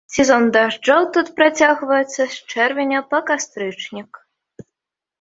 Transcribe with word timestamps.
Сезон 0.13 0.45
дажджоў 0.53 1.03
тут 1.17 1.27
працягваецца 1.41 2.17
з 2.33 2.57
чэрвеня 2.57 2.99
па 3.15 3.23
кастрычнік. 3.31 4.11